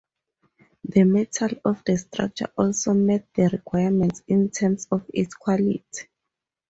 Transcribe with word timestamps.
The 0.83 1.03
metal 1.03 1.49
of 1.63 1.83
the 1.85 1.95
structure 1.95 2.47
also 2.57 2.91
met 2.95 3.27
the 3.35 3.49
requirements 3.49 4.23
in 4.27 4.49
terms 4.49 4.87
of 4.91 5.05
its 5.13 5.35
quality. 5.35 5.85